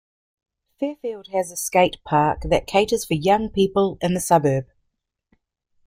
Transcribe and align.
Fairfield 0.79 1.27
has 1.27 1.51
a 1.51 1.55
Skate 1.55 1.97
Park 2.03 2.41
that 2.45 2.65
caters 2.65 3.05
for 3.05 3.13
young 3.13 3.49
people 3.51 3.99
in 4.01 4.15
the 4.15 4.19
suburb. 4.19 4.65